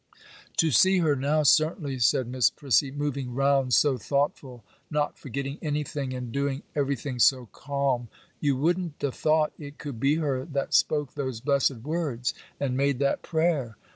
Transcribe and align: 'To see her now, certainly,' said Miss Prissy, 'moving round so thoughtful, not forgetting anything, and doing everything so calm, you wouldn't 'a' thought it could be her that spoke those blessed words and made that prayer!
'To 0.57 0.71
see 0.71 0.97
her 0.97 1.15
now, 1.15 1.43
certainly,' 1.43 1.99
said 1.99 2.25
Miss 2.27 2.49
Prissy, 2.49 2.89
'moving 2.89 3.35
round 3.35 3.71
so 3.71 3.99
thoughtful, 3.99 4.63
not 4.89 5.19
forgetting 5.19 5.59
anything, 5.61 6.11
and 6.15 6.31
doing 6.31 6.63
everything 6.75 7.19
so 7.19 7.45
calm, 7.51 8.07
you 8.39 8.57
wouldn't 8.57 8.95
'a' 9.03 9.11
thought 9.11 9.53
it 9.59 9.77
could 9.77 9.99
be 9.99 10.15
her 10.15 10.43
that 10.43 10.73
spoke 10.73 11.13
those 11.13 11.39
blessed 11.39 11.83
words 11.83 12.33
and 12.59 12.75
made 12.75 12.97
that 12.97 13.21
prayer! 13.21 13.77